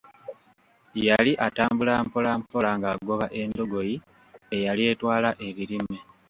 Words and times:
Yali 1.07 1.31
atambula 1.47 1.93
mpola 2.05 2.31
mpola 2.41 2.69
ng'agoba 2.79 3.25
endogoyi 3.41 3.95
eyali 4.55 4.83
etwala 4.91 5.29
ebirime. 5.47 5.97